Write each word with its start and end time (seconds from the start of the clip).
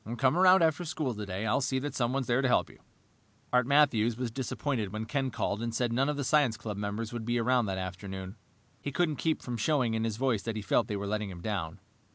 "Come 0.17 0.35
around 0.35 0.63
after 0.63 0.83
school 0.83 1.13
today. 1.13 1.45
I'll 1.45 1.61
see 1.61 1.77
that 1.77 1.93
someone 1.93 2.21
is 2.23 2.27
there 2.27 2.41
to 2.41 2.47
help 2.47 2.71
you." 2.71 2.79
Art 3.53 3.67
Matthews 3.67 4.17
was 4.17 4.31
disappointed 4.31 4.91
when 4.91 5.05
Ken 5.05 5.29
called 5.29 5.61
and 5.61 5.75
said 5.75 5.93
none 5.93 6.09
of 6.09 6.17
the 6.17 6.23
science 6.23 6.57
club 6.57 6.75
members 6.75 7.13
would 7.13 7.23
be 7.23 7.39
around 7.39 7.67
that 7.67 7.77
afternoon. 7.77 8.35
He 8.81 8.91
couldn't 8.91 9.17
keep 9.17 9.43
from 9.43 9.57
showing 9.57 9.93
in 9.93 10.03
his 10.03 10.17
voice 10.17 10.41
that 10.41 10.55
he 10.55 10.63
felt 10.63 10.87
they 10.87 10.97
were 10.97 11.05
letting 11.05 11.29
him 11.29 11.41
down. 11.41 11.79